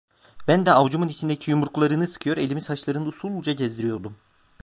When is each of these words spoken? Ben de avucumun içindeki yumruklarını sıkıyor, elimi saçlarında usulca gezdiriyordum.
Ben 0.47 0.65
de 0.65 0.69
avucumun 0.71 1.07
içindeki 1.07 1.51
yumruklarını 1.51 2.07
sıkıyor, 2.07 2.37
elimi 2.37 2.61
saçlarında 2.61 3.09
usulca 3.09 3.53
gezdiriyordum. 3.53 4.15